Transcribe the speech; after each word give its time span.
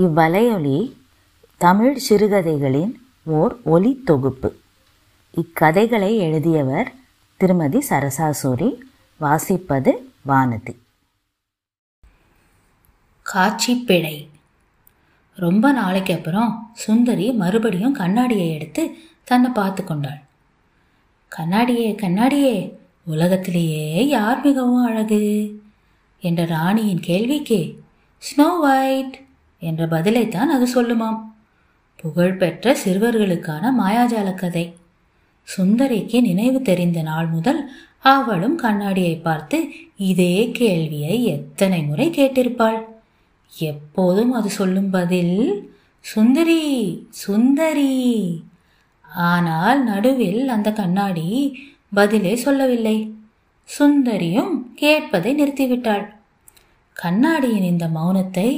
இவ்வலையொலி 0.00 0.92
தமிழ் 1.56 1.96
சிறுகதைகளின் 2.08 2.92
ஓர் 3.24 3.60
ஒலி 3.64 4.02
தொகுப்பு. 4.04 4.54
இக்கதைகளை 5.30 6.16
எழுதியவர் 6.16 6.92
திருமதி 7.36 7.78
சரசாசூரி 7.88 8.74
வாசிப்பது 9.20 9.92
வானதி. 10.28 10.76
காட்சி 13.22 13.74
பிழை 13.74 14.28
ரொம்ப 15.34 15.72
நாளைக்கு 15.72 16.14
அப்புறம் 16.14 16.70
சுந்தரி 16.74 17.32
மறுபடியும் 17.32 17.92
கண்ணாடியை 17.92 18.54
எடுத்து 18.54 18.96
தன்னை 19.24 19.50
பார்த்து 19.50 19.84
கொண்டாள். 19.84 20.22
கண்ணாடியே 21.36 21.94
கண்ணாடியே 21.94 22.74
உலகத்திலேயே 23.04 24.08
யார் 24.08 24.40
மிகவும் 24.42 24.84
அழகு? 24.84 25.22
என்ற 26.20 26.44
ராணியின் 26.44 27.00
கேள்விக்கு 27.00 27.82
ஸ்னோ 28.22 28.48
ஒயிட் 28.60 29.28
என்ற 29.60 29.86
பதிலைத்தான் 29.86 30.54
அது 30.54 30.66
சொல்லுமாம். 30.74 31.20
புகழ்பெற்ற 31.96 32.76
சிறுவர்களுக்கான 32.84 33.64
மாயாஜால 33.80 34.28
கதை. 34.34 34.66
சுந்தரிக்கு 35.48 36.20
நினைவு 36.20 36.58
தெரிந்த 36.62 37.00
நாள் 37.02 37.26
முதல் 37.26 37.60
அவளும் 38.04 38.56
கண்ணாடியை 38.56 39.14
பார்த்து 39.16 39.58
இதே 39.96 40.50
கேள்வியை 40.50 41.16
எத்தனை 41.24 41.80
முறை 41.82 42.06
கேட்டிருப்பாள்? 42.10 42.78
எப்போதும் 43.52 44.32
அது 44.32 44.50
சொல்லும் 44.50 44.90
பதில் 44.90 45.36
சுந்தரி 46.04 46.62
சுந்தரி. 47.24 47.92
ஆனால் 49.28 49.80
நடுவில் 49.84 50.42
அந்த 50.48 50.68
கண்ணாடி 50.72 51.28
பதிலே 51.94 52.34
சொல்லவில்லை. 52.36 52.96
சுந்தரியும் 53.68 54.52
கேட்பதை 54.80 55.30
நிறுத்திவிட்டாள். 55.40 56.06
கண்ணாடியின் 56.96 57.68
இந்த 57.72 57.86
மௌனத்தை 57.88 58.48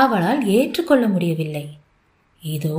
அவளால் 0.00 0.42
ஏற்றுக்கொள்ள 0.56 1.04
முடியவில்லை. 1.08 1.66
இதோ 2.42 2.78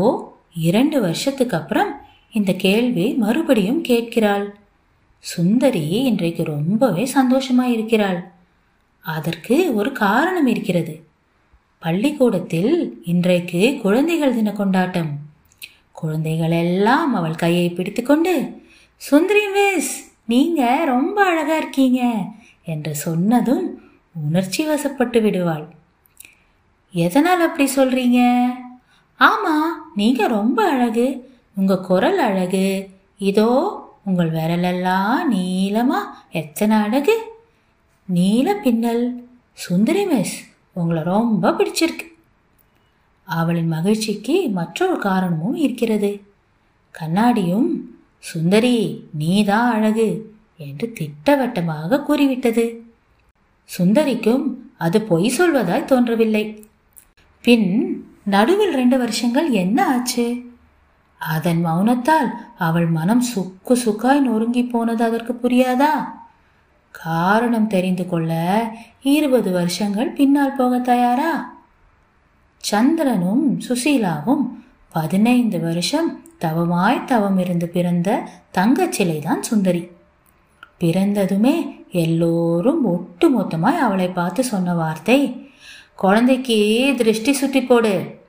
இரண்டு 0.68 0.98
வருஷத்துக்கு 1.02 1.56
அப்புறம் 1.58 1.92
இந்த 2.32 2.52
கேள்வி 2.66 3.08
மறுபடியும் 3.24 3.82
கேட்கிறாள். 3.82 4.46
சுந்தரி 5.24 5.86
இன்றைக்கு 6.10 6.44
ரொம்பவே 6.56 7.04
சந்தோஷமாக 7.18 7.74
இருக்கிறாள் 7.76 8.20
அதற்கு 9.06 9.56
ஒரு 9.76 9.90
காரணம் 9.92 10.48
இருக்கிறது. 10.48 10.96
பள்ளிக்கூடத்தில் 11.84 12.74
இன்றைக்கு 13.12 13.62
குழந்தைகள் 13.84 14.36
தின 14.36 14.52
கொண்டாட்டம். 14.52 15.12
குழந்தைகள் 16.02 16.56
எல்லாம் 16.64 17.12
அவள் 17.16 17.42
கையை 17.44 17.68
பிடித்துக்கொண்டு 17.70 18.34
சுந்தரி 19.02 19.46
மிஸ் 19.56 19.94
நீங்க 20.26 20.62
ரொம்ப 20.86 21.18
அழகா 21.30 21.56
இருக்கீங்க 21.58 22.02
என்று 22.74 22.92
சொன்னதும் 23.06 23.66
உணர்ச்சி 24.28 24.62
வசப்பட்டு 24.68 25.20
விடுவாள். 25.22 25.66
எதனால் 26.94 27.40
அப்படி 27.40 27.72
சொல்றீங்க? 27.76 28.46
ஆமா 29.20 29.56
நீங்க 29.96 30.28
ரொம்ப 30.28 30.70
அழகு. 30.70 31.32
உங்க 31.56 31.80
குரல் 31.80 32.20
அழகு. 32.20 32.90
இதோ 33.18 33.50
உங்கள் 34.04 34.32
விரலெல்லாம் 34.32 35.16
நீளமா 35.32 36.00
எத்தனை 36.32 36.78
அழகு? 36.78 37.24
நீல 38.06 38.56
பின்னல். 38.56 39.30
சுந்தரி 39.54 40.06
மிஸ் 40.06 40.50
உங்களை 40.74 41.04
ரொம்ப 41.04 41.52
பிடிச்சிருக்கு. 41.52 42.08
அவளின் 43.24 43.68
மகிழ்ச்சிக்கு 43.68 44.50
மற்றொரு 44.50 45.00
காரணமும் 45.00 45.56
இருக்கிறது. 45.56 46.22
கண்ணாடியும் 46.92 47.70
சுந்தரி 48.20 49.08
நீதான் 49.14 49.72
அழகு 49.72 50.34
என்று 50.58 50.94
திட்டவட்டமாக 50.94 52.02
கூறிவிட்டது. 52.02 52.84
சுந்தரிக்கும் 53.78 54.44
அது 54.78 55.02
பொய் 55.02 55.34
சொல்வதாய் 55.38 55.86
தோன்றவில்லை. 55.86 56.66
பின் 57.46 57.70
நடுவில் 58.24 58.74
ரெண்டு 58.74 58.98
வருஷங்கள் 58.98 59.50
என்ன 59.50 59.88
ஆச்சு? 59.88 60.44
அதன் 61.20 61.66
மௌனத்தால் 61.66 62.30
அவள் 62.58 62.86
மனம் 62.88 63.22
சுக்கு 63.22 63.76
சுக்காய் 63.86 64.20
நொறுங்கி 64.20 64.64
போனது 64.64 65.04
அதற்கு 65.04 65.34
புரியாதா? 65.34 65.92
காரணம் 66.92 67.68
தெரிந்து 67.68 68.06
கொள்ள 68.08 68.32
இருபது 69.02 69.52
வருஷங்கள் 69.52 70.10
பின்னால் 70.10 70.56
போக 70.56 70.80
தயாரா? 70.80 71.32
சந்திரனும் 72.58 73.60
சுசீலாவும் 73.60 74.44
பதினைந்து 74.90 75.60
வருஷம் 75.60 76.24
தவமாய் 76.40 77.06
தவம் 77.06 77.38
இருந்து 77.38 77.68
பிறந்த 77.68 78.30
தங்கச்சிலை 78.54 79.20
தான் 79.22 79.44
சுந்தரி. 79.44 79.88
பிறந்ததுமே 80.80 81.56
எல்லோரும் 81.92 82.86
ஒட்டு 82.86 83.28
மொத்தமாய் 83.30 83.78
அவளை 83.78 84.08
பார்த்து 84.08 84.44
சொன்ன 84.44 84.74
வார்த்தை 84.74 85.20
குழந்தைக்கு 85.96 86.94
திருஷ்டி 86.98 87.34
சுட்டி 87.34 87.62
போடு. 87.62 88.22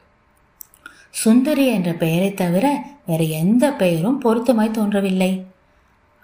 சுந்தரி 1.11 1.67
என்ற 1.67 1.93
பெயரை 1.93 2.35
தவிர 2.35 2.87
வேற 3.07 3.25
எந்த 3.25 3.73
பெயரும் 3.73 4.21
பொருத்தமாய் 4.25 4.71
தோன்றவில்லை. 4.71 5.45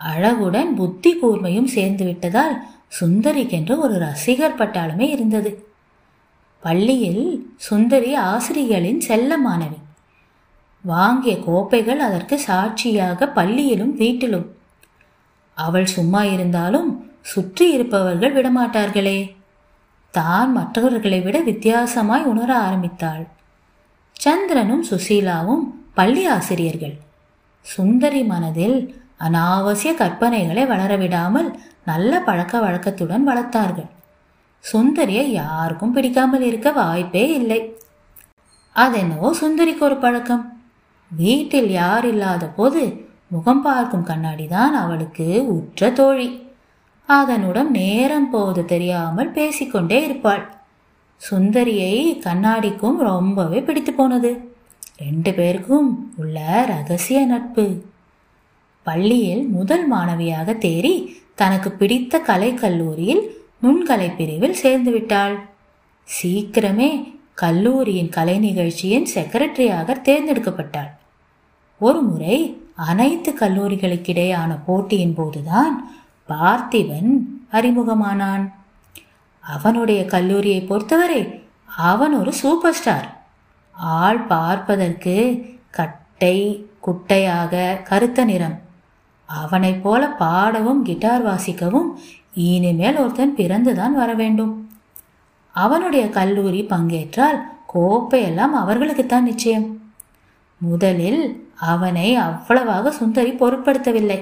அழகுடன் 0.01 0.75
புத்தி 0.75 1.19
கூர்மையும் 1.23 1.65
சேர்ந்து 1.65 2.05
விட்டதால் 2.05 2.56
சுந்தரிக்கென்று 3.01 3.78
ஒரு 3.78 3.99
ரசிகர் 3.99 4.56
பட்டாளமே 4.56 5.09
இருந்தது. 5.09 5.67
பள்ளியில் 6.61 7.53
சுந்தரி 7.57 8.15
ஆசிரியர்களின் 8.15 9.01
செல்ல 9.01 9.37
மாணவி 9.49 9.78
வாங்கிய 10.83 11.39
கோப்பைகள் 11.39 11.99
அதற்கு 11.99 12.39
சாட்சியாக 12.39 13.28
பள்ளியிலும் 13.28 13.97
வீட்டிலும். 13.97 14.49
அவள் 15.55 15.87
சும்மா 15.87 16.25
இருந்தாலும் 16.25 17.12
சுற்றி 17.22 17.72
இருப்பவர்கள் 17.72 18.34
விடமாட்டார்களே. 18.34 19.19
தான் 20.10 20.53
மற்றவர்களை 20.53 21.21
விட 21.21 21.38
வித்தியாசமாய் 21.41 22.25
உணர 22.25 22.50
ஆரம்பித்தாள். 22.59 23.25
சந்திரனும் 24.16 24.84
சுசீலாவும் 24.91 25.62
பள்ளி 25.94 26.26
ஆசிரியர்கள். 26.26 26.97
சுந்தரி 27.66 28.22
மனதில் 28.25 28.78
அனாவசிய 29.16 29.91
கற்பனைகளை 29.93 30.62
வளரவிடாமல் 30.72 31.48
நல்ல 31.84 32.12
பழக்க 32.21 32.60
வழக்கத்துடன் 32.60 33.25
வளர்த்தார்கள். 33.28 33.88
சுந்தரியை 34.65 35.26
யாருக்கும் 35.41 35.93
பிடிக்காமல் 35.93 36.42
இருக்க 36.42 36.71
வாய்ப்பே 36.71 37.25
இல்லை. 37.41 37.60
அதென்னவோ 38.77 39.28
சுந்தரிக்கு 39.42 39.81
ஒரு 39.81 39.97
பழக்கம். 39.97 40.44
வீட்டில் 41.10 41.71
யார் 41.71 42.04
இல்லாத 42.04 42.44
போது 42.59 42.82
முகம் 43.27 43.62
பார்க்கும் 43.62 44.06
கண்ணாடிதான் 44.06 44.75
அவளுக்கு 44.82 45.27
உற்ற 45.56 45.91
தோழி. 45.91 46.28
அதனுடன் 47.19 47.71
நேரம் 47.71 48.31
போவது 48.31 48.62
தெரியாமல் 48.65 49.31
பேசிக்கொண்டே 49.31 50.04
இருப்பாள். 50.04 50.43
சுந்தரியை 51.21 51.94
கண்ணாடிக்கும் 52.26 52.98
ரொம்பவே 53.09 53.60
பிடித்து 53.60 53.93
போனது. 53.93 54.31
ரெண்டு 54.97 55.31
பேருக்கும் 55.34 55.88
உள்ள 56.16 56.38
ரகசிய 56.69 57.21
நட்பு. 57.26 57.65
பள்ளியில் 58.87 59.43
முதல் 59.47 59.93
மாணவியாக 59.93 60.54
தேறி 60.66 60.94
தனக்கு 61.34 61.71
பிடித்த 61.71 62.19
கலை 62.19 62.54
கல்லூரியில் 62.54 63.22
நுண்கலை 63.62 64.09
பிரிவில் 64.16 64.60
சேர்ந்து 64.62 64.91
விட்டாள். 64.91 65.37
சீக்கிரமே 66.09 66.91
கல்லூரியின் 67.34 68.09
கலை 68.09 68.38
நிகழ்ச்சியின் 68.38 69.06
செக்ரட்டரியாக 69.15 69.97
தேர்ந்தெடுக்கப்பட்டாள். 70.09 70.91
ஒரு 71.80 72.01
முறை 72.01 72.36
அனைத்து 72.74 73.30
கல்லூரிகளுக்கிடையான 73.39 74.51
போட்டியின் 74.66 75.15
போதுதான் 75.15 75.74
பார்த்திபன் 76.30 77.10
அறிமுகமானான். 77.53 78.44
அவனுடைய 79.41 80.04
கல்லூரியை 80.04 80.60
பொறுத்தவரை 80.60 81.22
அவன் 81.77 82.15
ஒரு 82.15 82.32
சூப்பர் 82.32 82.74
ஸ்டார். 82.74 83.09
ஆள் 83.72 84.21
பார்ப்பதற்கு 84.21 85.15
கட்டை 85.71 86.66
குட்டையாக 86.86 87.82
கருத்த 87.82 88.24
நிறம். 88.24 88.59
அவனைப் 89.24 89.82
போல 89.82 90.09
பாடவும் 90.09 90.82
கிட்டார் 90.82 91.27
வாசிக்கவும் 91.27 91.88
இனிமேல் 92.34 92.97
ஒருத்தன் 92.97 93.34
பிறந்துதான் 93.34 93.94
வர 93.94 94.15
வேண்டும். 94.15 94.53
அவனுடைய 95.53 96.09
கல்லூரி 96.09 96.60
பங்கேற்றால் 96.62 97.38
கோப்பையெல்லாம் 97.74 98.54
அவர்களுக்குத்தான் 98.54 99.21
நிச்சயம். 99.21 99.68
முதலில் 100.59 101.22
அவனை 101.56 102.15
அவ்வளவாக 102.15 102.91
சுந்தரி 102.91 103.32
பொருட்படுத்தவில்லை. 103.32 104.18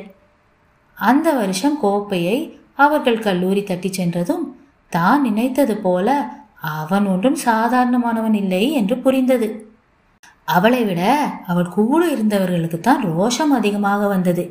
அந்த 0.99 1.33
வருஷம் 1.33 1.81
கோப்பையை 1.81 2.59
அவர்கள் 2.75 3.19
கல்லூரி 3.19 3.63
தட்டி 3.63 3.93
சென்றதும் 3.93 4.57
தான் 4.93 5.21
நினைத்தது 5.21 5.77
போல 5.77 6.37
அவன் 6.61 7.07
ஒன்றும் 7.07 7.39
சாதாரணமானவன் 7.45 8.35
இல்லை 8.35 8.73
என்று 8.73 8.99
புரிந்தது. 8.99 9.67
அவளை 10.45 10.85
விட 10.85 11.03
அவள் 11.47 11.69
கூட 11.69 12.11
இருந்தவர்களுக்கு 12.11 12.81
தான் 12.81 13.05
ரோஷம் 13.05 13.53
அதிகமாக 13.59 14.07
வந்தது. 14.07 14.45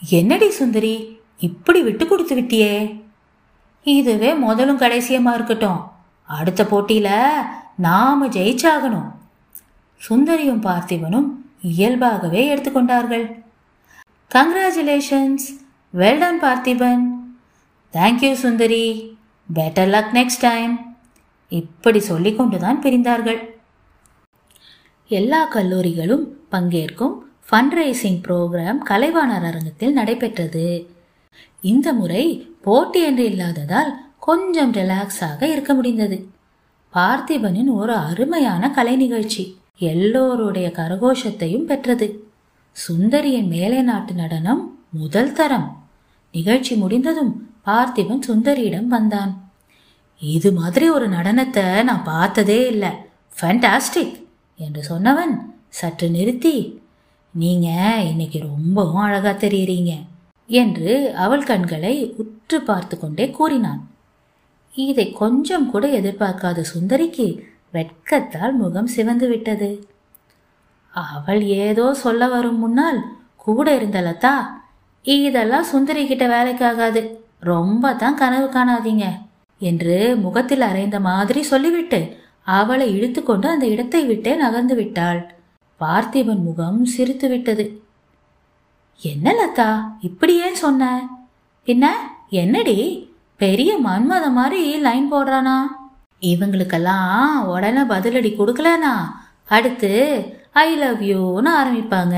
என்னடி 0.00 0.50
சுந்தரி 0.50 0.94
இப்படி 1.38 1.82
விட்டு 1.82 2.06
கொடுத்து 2.06 2.34
விட்டியே? 2.36 3.00
இதுவே 3.82 4.34
முதலும் 4.34 4.78
கடைசியமா 4.78 5.32
இருக்கட்டும். 5.34 5.80
அடுத்த 6.28 6.64
போட்டியில 6.64 7.08
நாம 7.76 8.26
ஜெயிச்சாகணும். 8.26 9.08
சுந்தரியும் 10.08 10.64
பார்த்திபனும் 10.66 11.28
இயல்பாகவே 11.62 12.54
எடுத்துக்கொண்டார்கள் 12.54 13.26
congratulations 14.30 15.44
well 15.94 16.18
done 16.18 16.40
Parthiban 16.42 17.04
thank you 17.94 18.32
Sundari 18.32 19.14
better 19.54 19.90
luck 19.94 20.10
next 20.12 20.40
time 20.40 20.72
இப்படி 21.48 22.00
சொல்லிக்கொண்டு 22.00 22.58
தான் 22.58 22.82
பிரிந்தார்கள். 22.82 23.38
எல்லா 25.08 25.40
கல்லூரிகளும் 25.54 26.24
பங்கேற்கும் 26.50 27.14
ஃபண்ட் 27.50 27.76
ரைசிங் 27.78 28.20
ப்ரோக்ராம் 28.26 28.80
கலைவாணர் 28.90 29.46
அரங்கத்தில் 29.50 29.92
நடைபெற்றது. 29.92 30.66
இந்த 31.60 31.92
முறை 31.92 32.24
போட்டி 32.60 33.02
என்று 33.02 33.24
இல்லாததால் 33.24 33.94
கொஞ்சம் 34.18 34.72
ரிலாக்ஸாக 34.72 35.42
இருக்க 35.42 35.74
முடிந்தது. 35.74 36.20
பார்த்திபனின் 36.92 37.72
ஒரு 37.74 37.96
அருமையான 37.96 38.70
கலை 38.70 38.96
நிகழ்ச்சி 38.96 39.44
எல்லோருடைய 39.92 40.68
கரகோஷத்தையும் 40.76 41.68
பெற்றது. 41.72 42.08
சுந்தரியின் 42.84 43.48
மேலை 43.48 43.82
நாட்டு 43.82 44.14
நடனம் 44.14 44.62
முதல் 44.90 45.32
தரம். 45.32 45.68
நிகழ்ச்சி 46.32 46.74
முடிந்ததும் 46.74 47.32
பார்த்திபன் 47.66 48.26
சுந்தரியிடம் 48.28 48.86
வந்தான். 48.86 49.32
இது 50.20 50.52
மாதிரி 50.52 50.86
ஒரு 50.88 51.08
நடனத்தை 51.08 51.82
நான் 51.82 52.04
பார்த்ததே 52.04 52.66
இல்லை. 52.66 52.90
ஃபேண்டாஸ்டிக் 53.40 54.16
என்று 54.56 54.82
சொன்னவன் 54.90 55.34
சற்று 55.68 56.10
நிறுத்தி 56.10 56.54
நீங்க 57.34 57.68
இன்னைக்கு 58.10 58.38
ரொம்பவும் 58.38 59.04
அழகா 59.06 59.30
தெரியுறீங்க 59.30 59.94
என்று 60.48 61.14
அவள் 61.14 61.44
கண்களை 61.44 61.94
உற்று 62.16 62.60
பார்த்து 62.60 62.98
கொண்டே 62.98 63.30
கூறினான். 63.30 63.82
இதை 64.72 65.12
கொஞ்சம் 65.12 65.70
கூட 65.70 65.86
எதிர்பார்க்காத 66.00 66.64
சுந்தரிக்கு 66.74 67.26
வெட்கத்தால் 67.72 68.54
முகம் 68.54 68.86
சிவந்து 68.86 69.28
விட்டது. 69.28 69.70
அவள் 71.04 71.42
ஏதோ 71.64 71.86
சொல்ல 71.94 72.28
வரும் 72.28 72.58
முன்னால் 72.58 73.00
கூட 73.36 73.66
இருந்த 73.74 74.00
லதா 74.00 74.34
இதெல்லாம் 75.04 75.70
சுந்தரி 75.72 76.02
கிட்ட 76.06 76.24
வேலைக்காகாது 76.26 77.00
ரொம்ப 77.40 77.92
தான் 77.94 78.14
கனவு 78.14 78.46
காணாதீங்க 78.46 79.06
என்று 79.60 79.96
முகத்தில் 80.16 80.60
அரைந்த 80.60 80.98
மாதிரி 81.00 81.42
சொல்லிவிட்டு 81.42 82.00
அவளை 82.56 82.86
இழுத்துக்கொண்டு 82.96 83.46
அந்த 83.48 83.66
இடத்தை 83.66 84.00
விட்டே 84.04 84.32
நகர்ந்து 84.34 84.74
விட்டாள். 84.74 85.20
பார்த்திபன் 85.80 86.42
முகம் 86.42 86.78
சிரித்து 86.84 87.28
விட்டது. 87.28 87.64
என்ன 89.02 89.32
லதா 89.32 89.70
இப்படி 90.00 90.34
ஏன் 90.40 90.54
சொன்ன? 90.54 90.82
பின்ன 91.66 91.86
என்னடி? 92.42 92.78
பெரிய 93.40 93.70
மன்மத 93.84 94.26
மாதிரி 94.30 94.60
லைன் 94.76 95.12
போடுறானா? 95.12 95.56
இவங்களுக்கெல்லாம் 96.22 97.42
உடனே 97.44 97.82
பதிலடி 97.92 98.30
கொடுக்கலனா? 98.34 98.94
அடுத்து 99.46 99.92
ஐ 100.62 100.68
லவ் 100.76 101.00
யூன்னு 101.02 101.50
ஆரம்பிப்பாங்க. 101.60 102.16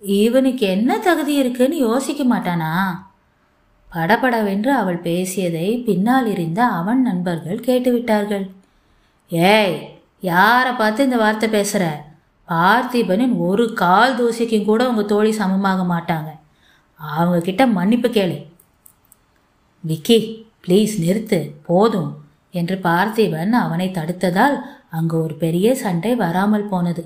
இவனுக்கு 0.00 0.66
என்ன 0.66 0.98
தகுதி 0.98 1.34
இருக்குன்னு 1.34 1.76
யோசிக்க 1.76 2.22
மாட்டானா? 2.24 2.70
படபடவென்று 3.92 4.70
அவள் 4.72 4.98
பேசியதை 4.98 5.68
பின்னால் 5.78 6.26
இருந்த 6.26 6.60
அவன் 6.64 7.02
நண்பர்கள் 7.02 7.60
கேட்டுவிட்டார்கள். 7.60 8.46
ஏய் 9.30 9.76
யாரை 10.20 10.72
பார்த்து 10.72 11.04
இந்த 11.04 11.16
வார்த்தை 11.16 11.48
பேசுற? 11.50 11.84
பார்த்திபனின் 12.48 13.36
ஒரு 13.38 13.72
கால் 13.72 14.16
தூசிக்கும் 14.16 14.64
கூட 14.64 14.88
உங்க 14.88 15.02
தோழி 15.02 15.32
சமமாக 15.32 15.82
மாட்டாங்க. 15.94 16.30
அவங்க 17.00 17.38
கிட்ட 17.40 17.66
மன்னிப்பு 17.66 18.08
கேளு. 18.08 18.38
விக்கி 19.84 20.18
ப்ளீஸ் 20.64 20.94
நிறுத்து 21.04 21.38
போதும் 21.66 22.10
என்று 22.50 22.78
பார்த்திபன் 22.82 23.54
அவனை 23.64 23.88
தடுத்ததால் 23.88 24.56
அங்கு 24.90 25.16
ஒரு 25.22 25.34
பெரிய 25.34 25.74
சண்டை 25.74 26.14
வராமல் 26.14 26.70
போனது. 26.72 27.04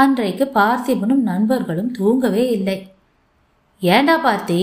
அன்றைக்கு 0.00 0.50
பார்த்திபனும் 0.54 1.22
நண்பர்களும் 1.28 1.92
தூங்கவே 1.92 2.50
இல்லை. 2.50 2.92
ஏண்டா 3.80 4.14
பார்த்தி 4.24 4.58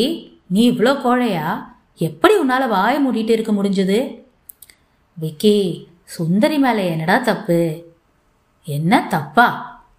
நீ 0.48 0.72
இவ்வளோ 0.72 0.92
கோழையா? 1.06 1.48
எப்படி 1.98 2.34
உன்னால 2.40 2.68
வாய 2.68 2.94
மூடிட்டு 3.06 3.30
இருக்க 3.30 3.52
முடிஞ்சது? 3.52 4.00
விக்கி 5.18 5.88
சுந்தரி 6.04 6.58
மேலே 6.58 6.90
என்னடா 6.90 7.18
தப்பு? 7.18 7.88
என்ன 8.64 9.08
தப்பா? 9.08 9.48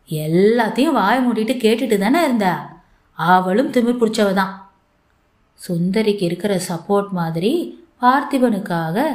எல்லாத்தையும் 0.09 0.97
வாய 1.01 1.17
மூடிட்டு 1.27 1.57
கேட்டுட்டு 1.65 1.99
தானே 1.99 2.25
இருந்தா? 2.25 2.81
அவளும் 3.19 3.73
திமிர் 3.73 4.01
பிடிச்சவ 4.01 4.33
தான் 4.33 4.55
சுந்தரிக்கு 5.69 6.23
இருக்கிற 6.23 6.61
சப்போர்ட் 6.69 7.09
மாதிரி 7.11 7.53
பார்த்திபனுக்காக 8.01 9.07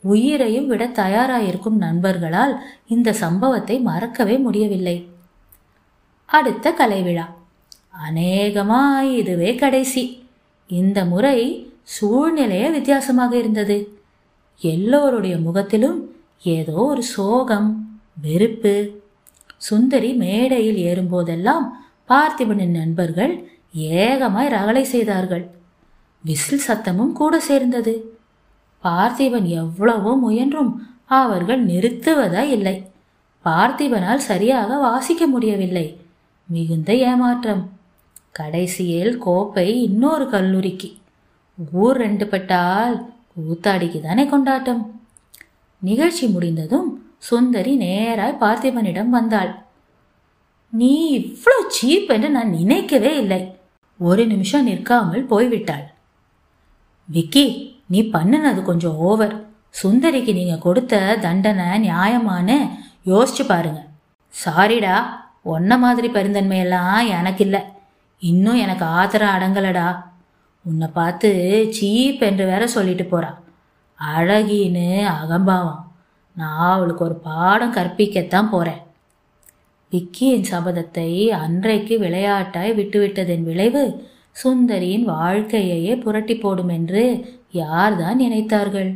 உயிரையும் 0.00 0.66
விட 0.66 0.84
தயாராயிருக்கும் 0.86 1.82
நண்பர்களால் 1.86 2.54
இந்த 2.86 3.12
சம்பவத்தை 3.12 3.78
மறக்கவே 3.80 4.38
முடியவில்லை. 4.38 4.96
அடுத்த 6.26 6.72
கலை 6.72 7.02
விழா 7.02 7.26
அநேகமாய் 8.06 9.16
இதுவே 9.16 9.54
கடைசி. 9.54 10.24
இந்த 10.66 11.04
முறை 11.04 11.38
சூழ்நிலையே 11.82 12.70
வித்தியாசமாக 12.70 13.36
இருந்தது. 13.36 13.76
எல்லோருடைய 14.58 15.38
முகத்திலும் 15.38 15.98
ஏதோ 16.42 16.72
ஒரு 16.72 17.02
சோகம் 17.02 17.68
வெறுப்பு. 18.20 19.02
சுந்தரி 19.56 20.12
மேடையில் 20.12 20.76
ஏறும்போதெல்லாம் 20.76 21.66
பார்த்திபனின் 22.08 22.74
நண்பர்கள் 22.80 23.34
ஏகமாய் 23.72 24.48
ரகளை 24.48 24.84
செய்தார்கள். 24.84 25.44
விசில் 26.24 26.66
சத்தமும் 26.66 27.12
கூட 27.12 27.40
சேர்ந்தது. 27.40 27.94
பார்த்திபன் 28.84 29.44
எவ்வளவோ 29.44 30.16
முயன்றும் 30.16 30.72
அவர்கள் 31.06 31.66
நிறுத்துவதா 31.66 32.42
இல்லை. 32.56 32.76
பார்த்திபனால் 33.44 34.26
சரியாக 34.30 34.76
வாசிக்க 34.78 35.26
முடியவில்லை. 35.26 35.86
மிகுந்த 36.46 36.94
ஏமாற்றம். 36.94 37.70
கடைசியில் 38.30 39.18
கோப்பை 39.18 39.82
இன்னொரு 39.82 40.30
கல்லூரிக்கு. 40.30 40.96
ஊர் 41.72 41.96
ரெண்டு 41.96 42.26
பட்டால் 42.26 43.06
கூத்தாடிக்கு 43.36 44.00
தானே 44.00 44.26
கொண்டாட்டம். 44.26 45.00
நிகழ்ச்சி 45.78 46.26
முடிந்ததும் 46.26 47.06
சுந்தரி 47.18 47.78
நேராய் 47.78 48.40
பார்த்திபனிடம் 48.40 49.08
வந்தாள். 49.08 49.62
நீ 50.68 51.18
இவ்வளோ 51.18 51.58
சீப் 51.76 52.08
என்று 52.08 52.30
நான் 52.30 52.50
நினைக்கவே 52.50 53.16
இல்லை. 53.16 53.56
ஒரு 53.98 54.26
நிமிஷம் 54.26 54.64
நிற்காமல் 54.64 55.26
போய்விட்டாள். 55.26 55.84
விக்கி 57.04 57.76
நீ 57.86 58.02
பண்ணினது 58.02 58.62
கொஞ்சம் 58.62 58.96
ஓவர் 58.96 59.46
சுந்தரிக்கு 59.82 60.32
நீங்க 60.32 60.56
கொடுத்த 60.58 61.18
தண்டனை 61.20 61.88
நியாயமான்னு 61.88 62.70
யோசிச்சு 63.06 63.44
பாருங்க. 63.46 63.86
சாரிடா 64.44 65.22
உன்ன 65.44 65.78
மாதிரி 65.78 66.08
பெருந்தன்மையெல்லாம் 66.08 67.06
எனக்கு 67.08 67.44
இல்லை 67.44 67.60
இன்னும் 68.18 68.54
எனக்கு 68.54 68.84
ஆத்திரம் 68.84 69.34
அடங்கலடா. 69.34 69.88
உன்னை 70.64 70.88
பார்த்து 70.88 71.30
சீப் 71.80 72.20
என்று 72.20 72.44
வேற 72.46 72.66
சொல்லிட்டு 72.66 73.04
போறா. 73.04 73.30
அழகின்னு 73.98 74.88
அகம்பாவம். 75.06 75.82
நான் 76.36 76.72
அவளுக்கு 76.72 77.04
ஒரு 77.04 77.14
பாடம் 77.14 77.74
கற்பிக்கத்தான் 77.74 78.50
போறேன். 78.50 78.80
விக்கியின் 79.90 80.46
சபதத்தை 80.50 81.10
அன்றைக்கு 81.28 81.98
விளையாட்டாய் 81.98 82.72
விட்டுவிட்டதன் 82.72 83.42
விளைவு 83.42 84.12
சுந்தரியின் 84.44 85.04
வாழ்க்கையையே 85.04 85.96
புரட்டி 85.96 86.36
போடும் 86.36 86.68
என்று 86.68 87.02
யார்தான் 87.52 88.20
நினைத்தார்கள்? 88.20 88.90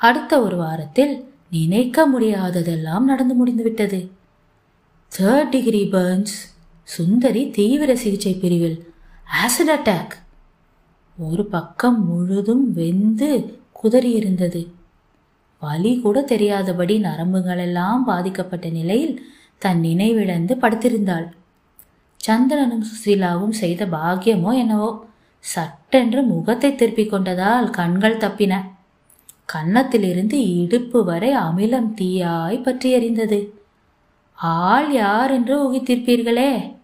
அடுத்த 0.00 0.40
ஒரு 0.40 0.56
வாரத்தில் 0.56 1.14
நினைக்க 1.50 2.08
முடியாததெல்லாம் 2.08 3.00
நடந்து 3.00 3.34
முடிந்துவிட்டது. 3.34 4.00
தேர்ட் 5.18 5.48
டிகிரி 5.48 5.80
பர்ன்ஸ் 5.92 6.34
சுந்தரி 6.84 7.50
தீவிர 7.50 7.96
சிகிச்சை 7.96 8.32
பிரிவில். 8.34 8.76
ஆசிட் 9.42 9.72
அட்டாக் 9.74 10.14
ஒரு 11.18 11.44
பக்கம் 11.46 11.98
முழுதும் 12.04 12.72
வெந்து 12.72 13.28
குதறியிருந்தது. 13.82 14.62
வலி 15.58 15.92
கூட 16.00 16.22
தெரியாதபடி 16.22 16.96
நரம்புகளெல்லாம் 16.98 18.02
பாதிக்கப்பட்ட 18.04 18.68
நிலையில் 18.68 19.14
தன் 19.58 19.80
நினைவிழந்து 19.80 20.56
படுத்திருந்தாள். 20.60 21.26
சந்திரனும் 22.16 22.84
சுசீலாவும் 22.84 23.56
செய்த 23.62 23.84
பாக்கியமோ 23.86 24.52
என்னவோ 24.54 24.90
சட்டென்று 25.40 26.22
முகத்தை 26.22 26.74
திருப்பிக் 26.74 27.14
கொண்டதால் 27.14 27.70
கண்கள் 27.70 28.22
தப்பின. 28.26 28.64
கன்னத்திலிருந்து 29.44 30.38
இடுப்பு 30.60 31.04
வரை 31.04 31.32
அமிலம் 31.36 31.90
தீயாய் 31.94 32.64
பற்றி 32.68 32.90
எறிந்தது 32.98 33.40
ஆள் 34.42 34.92
யார் 34.92 35.30
என்று 35.30 35.72
ஊகித்திருப்பீர்களே? 35.72 36.74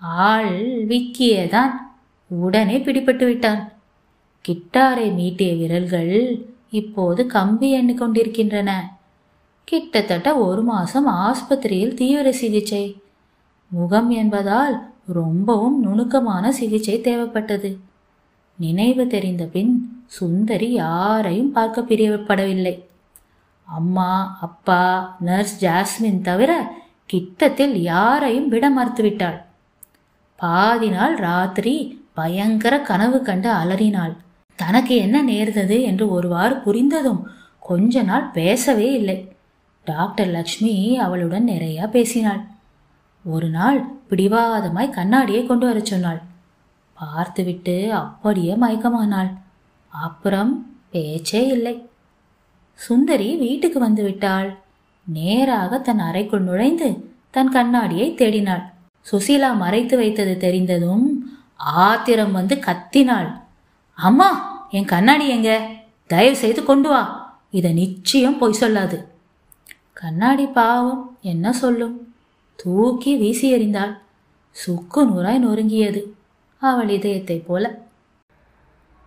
ஆள் 0.00 0.86
விக்கியேதான் 0.86 1.70
உடனே 2.28 2.78
பிடிபட்டு 2.78 3.24
விட்டான். 3.24 3.72
கிட்டாரை 4.48 5.14
மீட்டிய 5.14 5.54
விரல்கள் 5.54 6.44
இப்போது 6.70 7.26
கம்பி 7.26 7.68
எண்ணிக்கொண்டிருக்கின்றன 7.80 8.70
கிட்டத்தட்ட 9.64 10.36
ஒரு 10.36 10.62
மாசம் 10.62 11.08
ஆஸ்பத்திரியில் 11.08 11.94
தீவிர 11.94 12.32
சிகிச்சை. 12.32 12.96
முகம் 13.68 14.10
என்பதால் 14.10 14.90
ரொம்பவும் 15.06 15.80
நுணுக்கமான 15.80 16.52
சிகிச்சை 16.52 17.00
தேவைப்பட்டது. 17.00 17.76
நினைவு 18.58 19.06
தெரிந்த 19.06 19.44
பின் 19.44 20.02
சுந்தரி 20.06 20.70
யாரையும் 20.72 21.52
பார்க்க 21.52 21.80
பிரியப்படவில்லை. 21.80 22.84
அம்மா 23.64 24.38
அப்பா 24.40 25.16
நர்ஸ் 25.20 25.64
ஜாஸ்மின் 25.64 26.20
தவிர 26.20 26.80
கிட்டத்தில் 27.08 27.74
யாரையும் 27.74 28.48
விட 28.48 28.70
மறுத்துவிட்டாள். 28.70 29.38
பாதி 30.36 30.88
நாள் 30.88 31.16
ராத்திரி 31.16 31.74
பயங்கர 32.14 32.80
கனவு 32.80 33.22
கண்டு 33.22 33.48
அலறினாள். 33.50 34.14
தனக்கு 34.58 34.96
என்ன 34.96 35.22
நேர்ந்தது 35.22 35.82
என்று 35.82 36.10
ஒருவாறு 36.10 36.54
புரிந்ததும் 36.56 37.22
கொஞ்ச 37.58 38.02
நாள் 38.02 38.26
பேசவே 38.30 38.92
இல்லை. 38.92 39.32
டாக்டர் 39.84 40.26
லக்ஷ்மி 40.26 40.98
அவளுடன் 40.98 41.44
நிறைய 41.44 41.86
பேசினாள். 41.86 42.42
ஒரு 43.24 43.48
நாள் 43.48 43.78
பிடிவாதமாய் 44.10 44.90
கண்ணாடியை 44.90 45.46
கொண்டு 45.46 45.66
வர 45.66 45.80
சொன்னாள். 45.80 46.20
பார்த்துவிட்டு 46.94 47.92
அப்படியே 47.92 48.54
மயக்கமானாள். 48.54 49.30
அப்புறம் 49.88 50.76
பேச்சே 50.90 51.46
இல்லை. 51.46 51.86
சுந்தரி 52.74 53.36
வீட்டுக்கு 53.36 53.78
வந்து 53.78 54.02
விட்டாள். 54.02 54.58
நேராக 55.04 55.78
தன் 55.78 55.98
அறைக்குள் 55.98 56.42
நுழைந்து 56.42 57.10
தன் 57.30 57.50
கண்ணாடியை 57.50 58.14
தேடினாள். 58.14 58.62
சுசீலா 59.12 59.56
மறைத்து 59.56 59.96
வைத்தது 59.96 60.36
தெரிந்ததும் 60.36 61.36
ஆத்திரம் 61.56 62.32
வந்து 62.32 62.54
கத்தினாள். 62.54 63.40
அம்மா 63.94 64.50
என் 64.70 64.84
கண்ணாடி 64.84 65.28
எங்க? 65.28 65.68
தயவு 66.06 66.36
செய்து 66.36 66.64
கொண்டு 66.64 66.88
வா. 66.88 67.36
இதை 67.50 67.72
நிச்சயம் 67.72 68.38
பொய் 68.38 68.56
சொல்லாது. 68.60 69.04
கண்ணாடி 69.92 70.46
பாவம் 70.46 71.18
என்ன 71.22 71.52
சொல்லும்? 71.52 72.14
தூக்கி 72.56 73.16
வீசி 73.16 73.54
எறிந்தாள். 73.54 73.98
சுக்கு 74.50 75.06
நூறாய் 75.06 75.46
நொறுங்கியது. 75.46 76.02
அவள் 76.58 76.88
இதயத்தைப் 76.88 77.46
போல. 77.46 77.82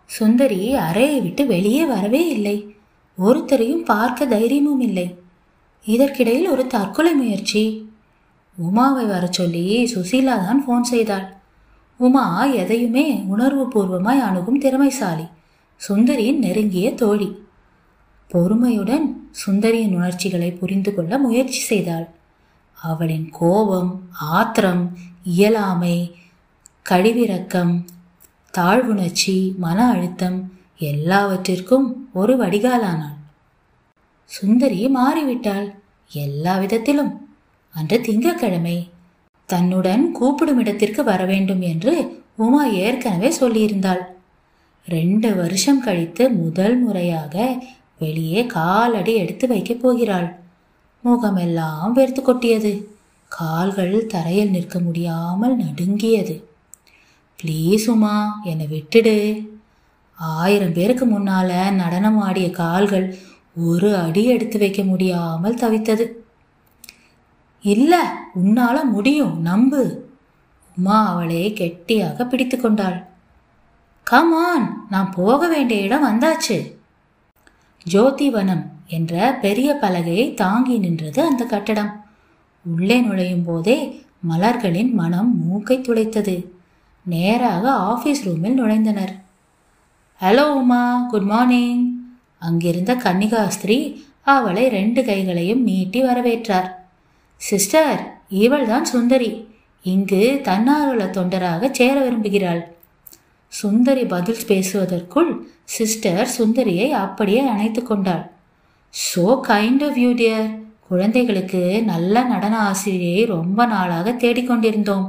சுந்தரி 0.05 0.75
அறையை 0.75 1.21
விட்டு 1.21 1.45
வெளியே 1.45 1.85
வரவே 1.85 2.27
இல்லை. 2.27 2.75
ஒருத்தரையும் 3.23 3.85
பார்க்க 3.85 4.25
தைரியமும் 4.25 4.79
இல்லை. 4.79 5.23
இதற்கிடையில் 5.85 6.49
ஒரு 6.49 6.67
தற்கொலை 6.67 7.13
முயற்சி. 7.13 7.63
உமாவை 8.57 9.05
வர 9.05 9.27
சொல்லி 9.31 9.93
சுசீலா 9.95 10.35
தான் 10.45 10.63
ஃபோன் 10.67 10.81
செய்தாள். 10.81 11.33
உமா 11.97 12.45
எதையுமே 12.45 13.25
உணர்வுபூர்வமாய் 13.35 14.19
அணுகும் 14.19 14.61
திறமைசாலி 14.61 15.25
சுந்தரியின் 15.89 16.37
நெருங்கிய 16.37 16.93
தோழி. 16.93 17.29
பொறுமையுடன் 18.27 19.29
சுந்தரியின் 19.31 19.95
உணர்ச்சிகளை 19.95 20.51
புரிந்து 20.51 20.95
கொள்ள 20.95 21.17
முயற்சி 21.17 21.59
செய்தாள். 21.59 22.07
அவளின் 22.81 23.29
கோபம் 23.31 24.01
ஆத்திரம் 24.19 24.97
இயலாமை 25.23 26.15
கழிவிறக்கம் 26.89 27.85
தாழ்வுணர்ச்சி 28.57 29.55
மன 29.57 29.89
அழுத்தம் 29.89 30.51
எல்லாவற்றிற்கும் 30.77 32.09
ஒரு 32.13 32.37
வடிகாலானாள். 32.37 33.24
சுந்தரி 34.25 34.87
மாறிவிட்டாள். 34.87 35.73
எல்லா 36.11 36.57
விதத்திலும். 36.57 37.29
அன்று 37.73 38.01
திங்கட்கிழமை. 38.01 38.89
தன்னுடன் 39.45 40.11
கூப்பிடும் 40.11 40.59
இடத்திற்கு 40.59 41.03
வர 41.03 41.25
வேண்டும் 41.25 41.61
என்று 41.61 42.23
உமா 42.35 42.65
ஏற்கனவே 42.65 43.33
சொல்லியிருந்தாள். 43.39 43.99
ரெண்டு 44.87 45.35
வருஷம் 45.35 45.81
கழித்து 45.81 46.29
முதல் 46.29 46.79
முறையாக 46.79 47.63
வெளியே 47.99 48.45
காலடி 48.45 49.15
எடுத்து 49.15 49.47
வைக்கப் 49.47 49.81
போகிறாள். 49.81 50.39
முகமெல்லாம் 51.01 51.93
வெறுத்து 51.93 52.21
கொட்டியது. 52.21 52.87
கால்கள் 53.27 54.05
தரையில் 54.05 54.49
நிற்க 54.49 54.79
முடியாமல் 54.79 55.55
நடுங்கியது. 55.55 56.49
ப்ளீஸ் 57.43 57.89
உமா 57.89 58.41
என்னை 58.43 58.67
விட்டுடு. 58.71 59.47
ஆயிரம் 60.15 60.73
பேருக்கு 60.73 61.05
முன்னால 61.05 61.71
நடனம் 61.71 62.19
ஆடிய 62.19 62.49
கால்கள் 62.51 63.17
ஒரு 63.57 63.95
அடி 63.95 64.25
எடுத்து 64.25 64.59
வைக்க 64.59 64.83
முடியாமல் 64.83 65.55
தவித்தது. 65.55 66.09
இல்ல 67.61 68.13
உன்னால 68.43 68.83
முடியும் 68.83 69.41
நம்பு. 69.41 70.09
உமா 70.77 71.11
அவளை 71.11 71.53
கெட்டியாக 71.53 72.25
பிடித்து 72.25 72.57
கொண்டாள். 72.57 73.05
கமான் 74.03 74.87
நான் 74.89 75.11
போக 75.11 75.47
வேண்டிய 75.47 75.81
இடம் 75.81 76.03
வந்தாச்சு. 76.03 76.75
ஜோதிவனம் 77.89 78.65
என்ற 78.87 79.37
பெரிய 79.41 79.77
பலகையை 79.81 80.33
தாங்கி 80.33 80.77
நின்றது 80.77 81.23
அந்த 81.23 81.45
கட்டடம். 81.45 82.05
உள்ளே 82.61 83.01
நுழையும் 83.01 83.43
போதே 83.43 84.05
மலர்களின் 84.19 84.93
மனம் 84.93 85.45
மூக்கை 85.45 85.79
துளைத்தது 85.79 86.45
நேராக 87.03 87.71
ஆபீஸ் 87.71 88.25
ரூமில் 88.25 88.63
நுழைந்தனர். 88.63 89.21
ஹலோ 90.21 90.51
உமா. 90.51 91.05
குட் 91.09 91.21
மார்னிங் 91.21 91.94
அங்கிருந்த 92.47 92.95
கன்னிகாஸ்திரி 92.95 93.79
அவளை 94.21 94.67
ரெண்டு 94.67 95.05
கைகளையும் 95.05 95.63
நீட்டி 95.63 96.03
வரவேற்றார். 96.03 96.69
சிஸ்டர் 97.41 98.01
இவள்தான் 98.29 98.85
சுந்தரி. 98.85 99.47
இங்கு 99.83 100.41
தன்னார்வல 100.43 101.03
தொண்டராக 101.17 101.71
சேர 101.71 101.95
விரும்புகிறாள். 102.05 102.61
சுந்தரி 103.47 104.05
பதில் 104.05 104.45
பேசுவதற்குள் 104.47 105.31
சிஸ்டர் 105.63 106.29
சுந்தரியை 106.37 106.87
அப்படியே 106.89 107.41
அணைத்து 107.47 107.83
கொண்டாள். 107.83 108.23
So 108.93 109.25
kind 109.47 109.83
of 109.87 109.97
you 109.97 110.09
dear 110.11 110.49
குழந்தைகளுக்கு 110.89 111.61
நல்ல 111.83 112.23
நடன 112.23 112.55
ஆசிரியை 112.59 113.21
ரொம்ப 113.25 113.65
நாளாக 113.65 114.11
தேடிக்கொண்டிருந்தோம் 114.11 115.07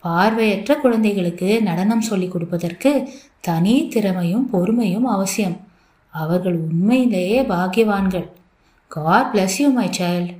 பார்வையற்ற 0.00 0.76
குழந்தைகளுக்கு 0.76 1.62
நடனம் 1.62 2.00
சொல்லிக் 2.00 2.32
கொடுப்பதற்கு 2.32 2.90
தனி 3.40 3.74
திறமையும் 3.88 4.48
பொறுமையும் 4.52 5.08
அவசியம். 5.16 5.56
அவர்கள் 6.14 6.56
உண்மையிலேயே 6.66 7.42
பாக்கியவான்கள். 7.42 8.26
God 8.88 9.30
bless 9.32 9.56
you 9.58 9.68
my 9.68 9.88
child 9.98 10.32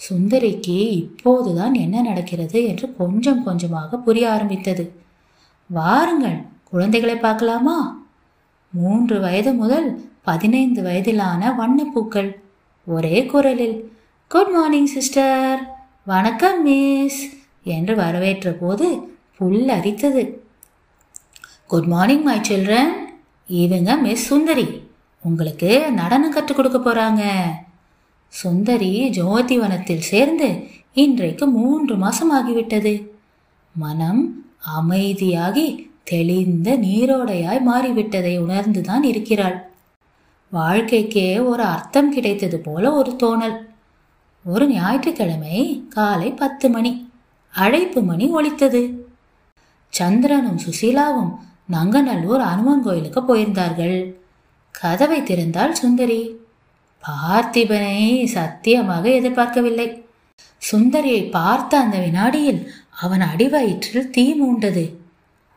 சுந்தரிக்கு 0.00 0.78
இப்போதுதான் 1.00 1.74
என்ன 1.74 2.02
நடக்கிறது 2.02 2.58
என்று 2.64 2.86
கொஞ்சம் 2.96 3.42
கொஞ்சமாக 3.44 3.98
புரிய 4.06 4.26
ஆரம்பித்தது. 4.30 4.84
வாருங்கள் 5.70 6.38
குழந்தைகளை 6.70 7.16
பார்க்கலாமா? 7.16 7.78
மூன்று 8.72 9.16
வயது 9.20 9.52
முதல் 9.52 9.88
பதினைந்து 10.22 10.80
வயதிலான 10.82 11.52
வண்ணப்பூக்கள். 11.60 12.30
ஒரே 12.86 13.18
குரலில் 13.26 13.76
குட் 14.30 14.52
மார்னிங் 14.56 14.90
சிஸ்டர் 14.96 15.60
வணக்கம் 16.04 16.60
மிஸ் 16.62 17.20
என்று 17.76 17.94
வரவேற்ற 17.96 18.50
போது 18.60 18.86
புல் 19.38 19.64
அரித்தது. 19.68 20.24
குட் 21.66 21.88
மார்னிங் 21.94 22.22
மை 22.22 22.38
சில்ட்ரன் 22.48 22.94
இவங்க 23.46 23.96
மிஸ் 23.96 24.26
சுந்தரி. 24.26 24.82
உங்களுக்கு 25.22 25.92
நடனம் 25.92 26.32
கற்றுக் 26.32 26.56
கொடுக்க 26.56 26.78
போறாங்க. 26.78 27.22
சுந்தரி 28.28 29.08
ஜோதிவனத்தில் 29.08 30.00
சேர்ந்து 30.00 30.66
இன்றைக்கு 30.92 31.46
மூன்று 31.46 31.96
மாசம் 31.96 32.34
ஆகிவிட்டது. 32.34 33.06
மனம் 33.76 34.44
அமைதியாகி 34.78 35.90
தெளிந்த 36.04 36.78
நீரோடையாய் 36.78 37.60
மாறிவிட்டதை 37.68 38.38
உணர்ந்துதான் 38.38 39.02
இருக்கிறாள். 39.02 39.70
வாழ்க்கைக்கே 40.52 41.44
ஒரு 41.44 41.62
அர்த்தம் 41.62 42.12
கிடைத்தது 42.12 42.58
போல 42.58 42.92
ஒரு 42.92 43.16
தோணல். 43.22 43.66
ஒரு 44.44 44.66
ஞாயிற்றுக்கிழமை 44.66 45.84
காலை 45.88 46.30
பத்து 46.30 46.68
மணி. 46.68 47.10
அழைப்பு 47.52 48.02
மணி 48.02 48.26
ஒலித்தது. 48.26 49.08
சந்திரனும் 49.88 50.58
சுசீலாவும் 50.58 51.34
நங்கநல்லூர் 51.68 52.42
அனுமன் 52.42 52.82
கோயிலுக்கு 52.82 53.20
போயிருந்தார்கள். 53.20 53.98
கதவை 54.74 55.20
திறந்தாள் 55.20 55.72
சுந்தரி. 55.72 56.20
பார்த்திபனை 57.04 58.24
சத்தியமாக 58.24 59.04
எதிர்பார்க்கவில்லை. 59.10 59.88
சுந்தரியை 60.62 61.22
பார்த்த 61.30 61.78
அந்த 61.78 61.96
வினாடியில் 61.98 62.60
அவன் 63.00 63.20
அடிவயிற்றில் 63.20 64.10
தீ 64.10 64.24
மூண்டது. 64.32 64.84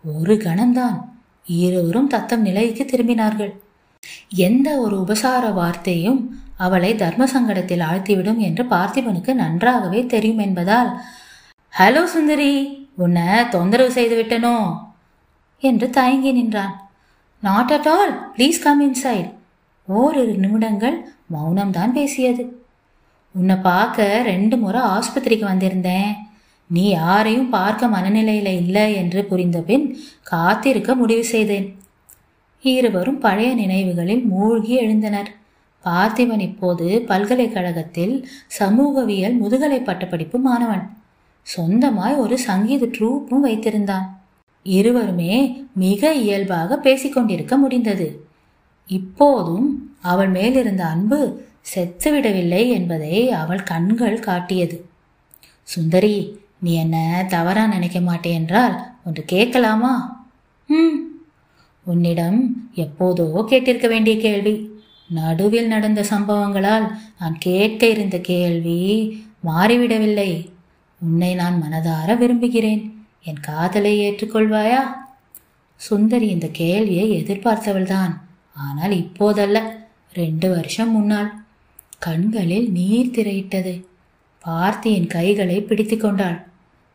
ஒரு 0.03 0.35
கணம்தான். 0.37 0.97
இருவரும் 1.45 2.07
தத்தம் 2.07 2.41
நிலைக்கு 2.41 2.83
திரும்பினார்கள். 2.83 3.53
எந்த 4.47 4.67
ஒரு 4.79 4.95
உபசார 4.99 5.45
வார்த்தையும் 5.49 6.19
அவளை 6.57 6.91
தர்ம 6.95 7.23
சங்கடத்தில் 7.25 7.83
ஆழ்த்திவிடும் 7.83 8.37
என்று 8.37 8.63
பார்த்திபனுக்கு 8.63 9.33
நன்றாகவே 9.33 10.01
தெரியும் 10.05 10.37
என்பதால் 10.37 10.89
ஹலோ 11.73 12.03
சுந்தரி 12.05 12.51
உன்னை 12.95 13.25
தொந்தரவு 13.49 13.91
செய்து 13.91 14.15
விட்டனோ 14.15 14.55
என்று 15.59 15.89
தயங்கி 15.89 16.31
நின்றான். 16.31 16.89
Not 17.41 17.71
at 17.71 17.87
all 17.87 18.31
please 18.37 18.63
come 18.63 18.81
inside 18.87 19.29
ஓரிரு 19.87 20.35
நிமிடங்கள் 20.35 21.05
மௌனம்தான் 21.33 21.91
பேசியது. 21.91 22.61
உன்னை 23.31 23.55
பார்க்க 23.55 24.21
ரெண்டு 24.25 24.57
முறை 24.57 24.81
ஆஸ்பத்திரிக்கு 24.81 25.45
வந்திருந்தேன். 25.53 26.13
நீ 26.67 26.89
யாரையும் 26.89 27.49
பார்க்க 27.49 27.87
மனநிலையில 27.87 28.45
இல்லை 28.45 28.95
என்று 28.95 29.23
புரிந்தபின் 29.23 29.97
காத்திருக்க 30.23 30.95
முடிவு 30.95 31.23
செய்தேன். 31.23 31.79
இருவரும் 32.61 33.19
பழைய 33.19 33.53
நினைவுகளில் 33.53 34.23
மூழ்கி 34.25 34.79
எழுந்தனர். 34.79 35.29
பார்த்திபன் 35.85 36.39
இப்போது 36.39 37.03
பல்கலைக்கழகத்தில் 37.07 38.27
சமூகவியல் 38.47 39.37
முதுகலை 39.37 39.79
பட்டப்படிப்பு 39.79 40.39
மாணவன். 40.39 40.97
சொந்தமாய் 41.57 42.17
ஒரு 42.17 42.37
சங்கீத 42.37 42.85
ட்ரூப்பும் 42.85 43.45
வைத்திருந்தான். 43.45 44.07
இருவருமே 44.67 45.63
மிக 45.73 46.13
இயல்பாக 46.13 46.79
பேசிக்கொண்டிருக்க 46.83 47.57
முடிந்தது. 47.57 48.27
இப்போதும் 48.87 49.95
அவள் 50.01 50.29
மேலிருந்த 50.29 50.85
அன்பு 50.85 51.41
செத்துவிடவில்லை 51.75 52.69
என்பதை 52.69 53.31
அவள் 53.31 53.63
கண்கள் 53.63 54.19
காட்டியது. 54.19 54.85
சுந்தரி 55.63 56.39
நீ 56.59 56.73
என்ன 56.73 57.25
தவறா 57.29 57.67
நினைக்க 57.67 57.99
மாட்டேன் 57.99 58.33
என்றால் 58.33 58.95
ஒன்று 59.05 59.23
கேட்கலாமா? 59.23 60.25
ம். 60.67 60.95
உன்னிடம் 61.83 62.69
எப்போதோ 62.75 63.45
கேட்டிருக்க 63.49 63.87
வேண்டிய 63.87 64.17
கேள்வி. 64.17 64.69
நடுவில் 65.09 65.67
நடந்த 65.67 66.01
சம்பவங்களால் 66.01 66.91
நான் 67.19 67.37
கேட்க 67.39 67.87
இருந்த 67.87 68.19
கேள்வி 68.19 69.11
மாறிவிடவில்லை. 69.45 70.49
உன்னை 70.99 71.33
நான் 71.33 71.63
மனதார 71.63 72.17
விரும்புகிறேன். 72.17 72.96
என் 73.23 73.39
காதலை 73.39 73.99
ஏற்றுக்கொள்வாயா? 73.99 74.81
சுந்தரி 75.75 76.27
இந்த 76.27 76.47
கேள்வியை 76.47 77.23
எதிர்பார்த்தவள்தான். 77.23 78.13
ஆனால் 78.53 78.91
இப்போதல்ல 78.91 79.61
ரெண்டு 80.13 80.49
வருஷம் 80.49 80.91
முன்னால். 80.91 81.33
கண்களில் 81.99 82.71
நீர் 82.71 83.13
திரையிட்டது. 83.15 83.83
பார்த்தியின் 84.43 85.07
கைகளை 85.07 85.61
பிடித்து 85.61 85.97
கொண்டாள். 85.97 86.47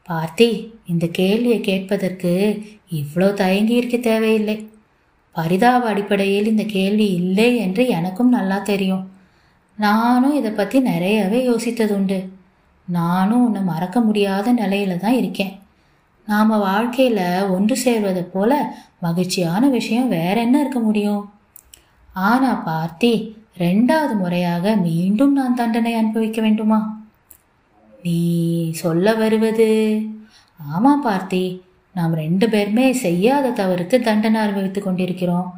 பார்த்தி 0.09 0.69
இந்த 0.87 1.07
கேள்வியை 1.07 1.61
கேட்பதற்கு 1.61 2.63
இவ்வளோ 2.93 3.29
தயங்கியிருக்க 3.41 4.01
தேவையில்லை. 4.01 4.69
பரிதாப 5.33 5.89
அடிப்படையில் 5.89 6.47
இந்த 6.47 6.65
கேள்வி 6.65 7.07
இல்லை 7.13 7.57
என்று 7.57 7.89
எனக்கும் 7.89 8.29
நல்லா 8.29 8.59
தெரியும். 8.59 9.11
நானும் 9.77 10.37
இதை 10.37 10.51
பற்றி 10.51 10.81
நிறையவே 10.81 11.51
யோசித்ததுண்டு. 11.51 12.29
நானும் 12.89 13.45
உன்னை 13.45 13.63
மறக்க 13.63 14.01
முடியாத 14.01 14.55
நிலையில 14.55 14.97
தான் 14.97 15.15
இருக்கேன். 15.15 15.61
நாம் 16.27 16.49
வாழ்க்கையில் 16.49 17.49
ஒன்று 17.49 17.77
சேர்வதை 17.85 18.23
போல 18.33 18.77
மகிழ்ச்சியான 19.01 19.69
விஷயம் 19.69 20.09
வேற 20.09 20.41
என்ன 20.41 20.61
இருக்க 20.61 20.79
முடியும்? 20.79 21.31
ஆனா 22.13 22.63
பார்த்தி 22.67 23.37
ரெண்டாவது 23.59 24.19
முறையாக 24.19 24.77
மீண்டும் 24.77 25.33
நான் 25.33 25.55
தண்டனை 25.55 25.95
அனுபவிக்க 25.95 26.41
வேண்டுமா? 26.41 27.01
நீ 28.03 28.71
சொல்ல 28.71 29.15
வருவது 29.15 30.01
ஆமாம் 30.57 31.07
பார்த்தி 31.07 31.61
நாம் 31.95 32.15
ரெண்டு 32.15 32.49
பேருமே 32.49 32.93
செய்யாத 32.93 33.51
தவறுக்கு 33.51 34.01
தண்டனை 34.01 34.41
அனுபவித்துக் 34.41 34.85
கொண்டிருக்கிறோம். 34.85 35.55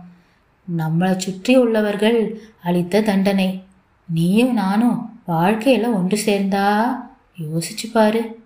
நம்மளை 0.77 1.17
சுற்றி 1.17 1.57
உள்ளவர்கள் 1.57 2.41
அளித்த 2.63 3.01
தண்டனை. 3.01 3.63
நீயும் 4.05 4.53
நானும் 4.53 5.21
வாழ்க்கையில் 5.27 5.93
ஒன்று 5.93 6.19
சேர்ந்தா 6.25 6.97
யோசிச்சு 7.43 7.87
பாரு. 7.93 8.44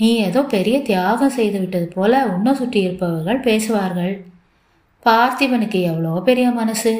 நீ 0.00 0.10
ஏதோ 0.26 0.40
பெரிய 0.54 0.76
தியாகம் 0.88 1.36
செய்து 1.38 1.58
விட்டது 1.62 1.86
போல 1.94 2.20
உன்னை 2.34 2.52
சுற்றி 2.60 2.78
இருப்பவர்கள் 2.86 3.40
பேசுவார்கள். 3.46 4.12
பார்த்திபனுக்கு 5.06 5.78
எவ்வளோ 5.90 6.12
பெரிய 6.28 6.46
மனசு. 6.60 6.92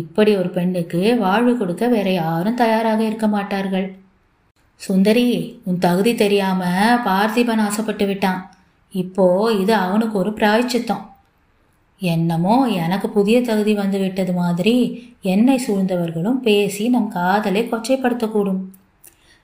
இப்படி 0.00 0.32
ஒரு 0.40 0.50
பெண்ணுக்கு 0.56 1.00
வாழ்வு 1.24 1.52
கொடுக்க 1.56 1.84
வேற 1.94 2.08
யாரும் 2.12 2.58
தயாராக 2.62 3.00
இருக்க 3.08 3.26
மாட்டார்கள். 3.36 3.86
சுந்தரி 4.80 5.26
உன் 5.68 5.80
தகுதி 5.86 6.12
தெரியாம 6.14 6.62
பார்த்திபன் 7.06 7.62
ஆசைப்பட்டு 7.66 8.04
விட்டான். 8.10 8.40
இப்போ 8.94 9.26
இது 9.62 9.72
அவனுக்கு 9.86 10.16
ஒரு 10.22 10.30
பிராய்ச்சித்தம். 10.38 11.04
என்னமோ 12.00 12.54
எனக்கு 12.84 13.08
புதிய 13.16 13.38
தகுதி 13.48 13.72
வந்து 13.80 13.98
விட்டது 14.04 14.32
மாதிரி 14.42 14.76
என்னை 15.32 15.56
சூழ்ந்தவர்களும் 15.66 16.38
பேசி 16.46 16.84
நம் 16.94 17.10
காதலை 17.18 17.62
கொச்சைப்படுத்தக்கூடும். 17.64 18.62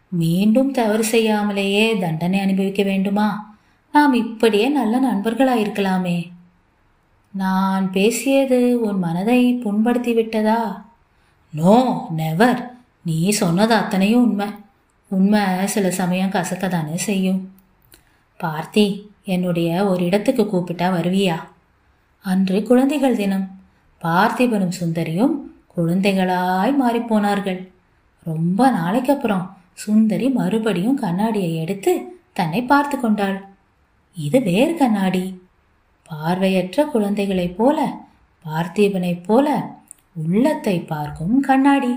மீண்டும் 0.09 0.71
தவறு 0.71 1.05
செய்யாமலேயே 1.05 1.99
தண்டனை 1.99 2.41
அனுபவிக்க 2.41 2.83
வேண்டுமா? 2.83 3.57
நாம் 3.93 4.13
இப்படியே 4.13 4.69
நல்ல 4.69 5.01
நண்பர்களாயிருக்கலாமே. 5.01 6.31
நான் 7.33 7.91
பேசியது 7.91 8.81
உன் 8.81 8.99
மனதை 8.99 9.55
புண்படுத்தி 9.55 10.15
விட்டதா 10.15 10.85
நோ 11.53 12.07
நெவர் 12.11 12.75
நீ 13.05 13.31
சொன்னது 13.31 13.75
அத்தனையும் 13.75 14.23
உண்மை. 14.23 14.47
உண்மை 15.09 15.67
சில 15.67 15.91
சமயம் 15.91 16.31
கசக்கதானே 16.31 16.95
செய்யும். 16.95 17.53
பார்த்தி 18.41 19.03
என்னுடைய 19.25 19.85
ஒரு 19.85 20.05
இடத்துக்கு 20.05 20.43
கூப்பிட்டா 20.43 20.87
வருவியா? 20.93 21.37
அன்று 22.21 22.63
குழந்தைகள் 22.63 23.17
தினம். 23.17 23.61
பார்த்திபனும் 24.03 24.73
சுந்தரியும் 24.81 25.35
குழந்தைகளாய் 25.77 26.75
மாறிப்போனார்கள். 26.83 27.69
ரொம்ப 28.25 28.71
நாளைக்கு 28.71 29.13
அப்புறம் 29.13 29.56
சுந்தரி 29.79 30.29
மறுபடியும் 30.29 31.01
கண்ணாடியை 31.05 31.53
எடுத்து 31.57 31.93
தன்னை 32.33 32.61
பார்த்து 32.63 32.97
கொண்டாள். 32.99 33.39
இது 34.17 34.39
வேறு 34.41 34.75
கண்ணாடி. 34.75 35.25
பார்வையற்ற 36.11 36.85
குழந்தைகளைப் 36.85 37.57
போல 37.57 37.79
பார்த்திபனைப் 38.45 39.25
போல 39.27 39.47
உள்ளத்தை 40.25 40.77
பார்க்கும் 40.93 41.37
கண்ணாடி. 41.41 41.93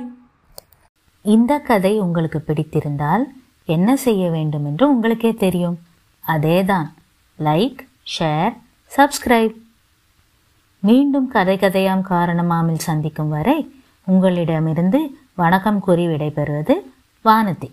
இந்த 1.25 1.53
கதை 1.69 1.93
உங்களுக்கு 1.99 2.39
பிடித்திருந்தால் 2.39 3.25
என்ன 3.65 3.89
செய்ய 4.05 4.23
வேண்டும் 4.29 4.65
என்று 4.65 4.85
உங்களுக்கே 4.93 5.31
தெரியும். 5.45 5.77
அதேதான் 6.25 6.87
லைக் 7.39 7.81
ஷேர் 8.13 8.53
சப்ஸ்கிரைப் 8.91 9.57
மீண்டும் 10.83 11.27
கதை 11.27 11.55
கதையாம் 11.57 12.03
காரணமாமில் 12.09 12.85
சந்திக்கும் 12.87 13.29
வரை 13.29 13.57
உங்களிடமிருந்து 14.07 14.99
வணக்கம் 15.35 15.79
கூறி 15.79 16.05
விடைபெறுவது 16.07 16.75
வானதி. 17.25 17.71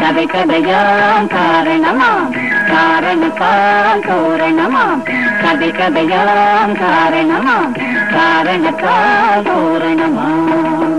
கதை 0.00 0.26
கதையாம் 0.26 1.28
காரணமாம் 1.28 2.30
காரணத்தால் 2.68 4.00
தோரணமாம். 4.00 5.02
கதை 5.42 5.70
கதையாம் 5.70 6.74
காரணமாம் 6.74 7.76
காரணத்தால் 8.10 9.42
தோரணமாம். 9.42 10.97